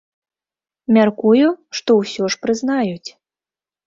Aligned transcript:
Мяркую, 0.95 1.51
што 1.79 1.97
ўсё 1.99 2.23
ж 2.37 2.39
прызнаюць. 2.47 3.09